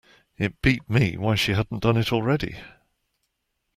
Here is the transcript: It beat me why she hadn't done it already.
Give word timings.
It 0.35 0.63
beat 0.63 0.89
me 0.89 1.15
why 1.15 1.35
she 1.35 1.53
hadn't 1.53 1.83
done 1.83 1.95
it 1.95 2.11
already. 2.11 2.57